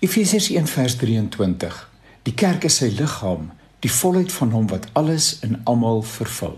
[0.00, 1.88] Efesiërs 1:23
[2.22, 3.48] Die kerk is sy liggaam,
[3.82, 6.54] die volheid van hom wat alles in almal vervul.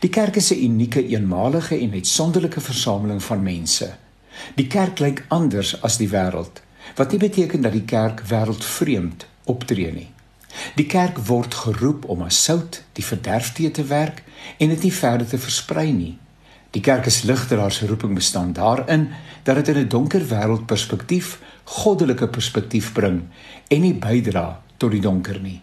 [0.00, 3.96] Die kerk is 'n unieke, eenmalige en uitsonderlike versameling van mense.
[4.54, 6.60] Die kerk lyk anders as die wêreld,
[6.96, 10.10] wat nie beteken dat die kerk wêreldvreemd optree nie.
[10.74, 14.22] Die kerk word geroep om as sout die verderf te werk
[14.58, 16.18] en dit nie verder te versprei nie.
[16.70, 19.08] Die kerk is ligteraar se roeping bestaan daarin
[19.42, 23.22] dat dit in 'n donker wêreld perspektief, goddelike perspektief bring
[23.68, 25.60] en nie bydra tot die donker nie.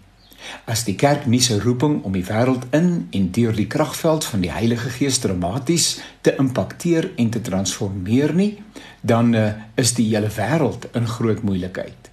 [0.65, 4.43] As die kerk nie sy roeping om die wêreld in en deur die kragveld van
[4.43, 8.63] die Heilige Gees dramaties te impakteer en te transformeer nie,
[9.01, 12.09] dan uh, is die hele wêreld in groot moeilikheid.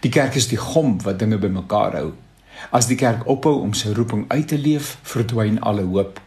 [0.00, 2.12] Die kerk is die gom wat dinge bymekaar hou.
[2.70, 6.20] As die kerk ophou om sy roeping uit te leef, verdwyn alle hoop.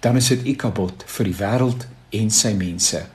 [0.00, 3.06] Dan is dit ikabot vir die wêreld en sy mense.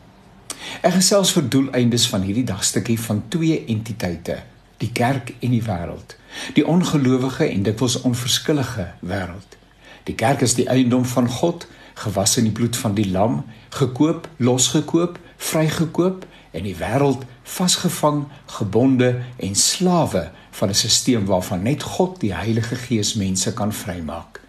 [0.82, 4.44] Ek gesels vir doeleindes van hierdie dagstukkie van twee entiteite,
[4.78, 6.20] die kerk en die wêreld
[6.54, 9.58] die ongelowige en dikwels onverskillige wêreld.
[10.04, 11.68] Die kerk is die eiendom van God,
[12.00, 13.44] gewas in die bloed van die lam,
[13.76, 18.26] gekoop, losgekoop, vrygekoop en die wêreld vasgevang,
[18.60, 24.42] gebonde en slawe van 'n stelsel waarvan net God die Heilige Gees mense kan vrymaak.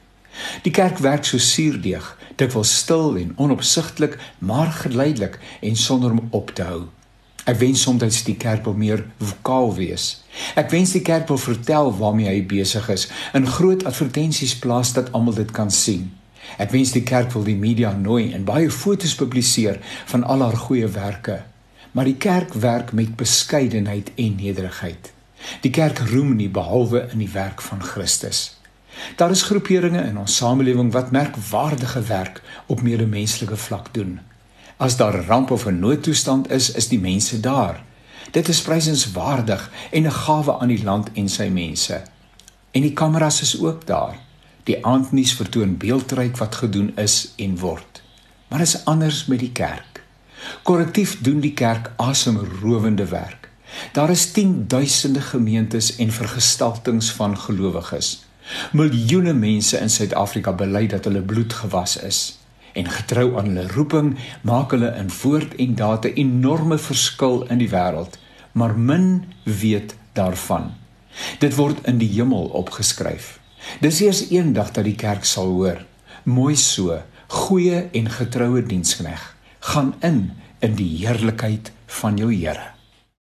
[0.62, 6.54] Die kerk werk so suurdeeg, dikwels stil en onopsigtelik, maar geleidelik en sonder om op
[6.54, 6.82] te hou.
[7.48, 10.22] Ek wens soms die kerk wil meer vokaal wees.
[10.60, 15.12] Ek wens die kerk wil vertel waarmee hy besig is, in groot advertensies plaas dat
[15.16, 16.10] almal dit kan sien.
[16.60, 19.80] Ek wens die kerk wil die media nooi en baie fotos publiseer
[20.12, 21.40] van al haar goeie werke.
[21.92, 25.12] Maar die kerk werk met beskeidenheid en nederigheid.
[25.64, 28.59] Die kerk roem nie behalwe in die werk van Christus.
[29.16, 34.20] Daar is groeperinge in ons samelewing wat merkwaardige werk op medemenslike vlak doen.
[34.76, 37.82] As daar 'n ramp of 'n noodtoestand is, is die mense daar.
[38.30, 42.02] Dit is prysenswaardig en 'n gawe aan die land en sy mense.
[42.70, 44.18] En die kameras is ook daar.
[44.64, 48.02] Die aandnuus vertoon beeldryk wat gedoen is en word.
[48.48, 50.04] Maar is anders met die kerk.
[50.62, 53.48] Korrektief doen die kerk asemrowende werk.
[53.92, 58.29] Daar is 10000de gemeentes en vergestaltings van gelowiges.
[58.72, 62.20] Miljoene mense in Suid-Afrika bely dat hulle bloed gewas is
[62.72, 64.12] en getrou aan hulle roeping
[64.46, 68.18] maak hulle in woord en daad 'n enorme verskil in die wêreld,
[68.52, 70.74] maar min weet daarvan.
[71.38, 73.38] Dit word in die hemel opgeskryf.
[73.80, 75.84] Dis eers eendag dat die kerk sal hoor:
[76.22, 80.30] Mooi so, goeie en getroue dienskneg, gaan in
[80.60, 82.79] in die heerlikheid van jou Here.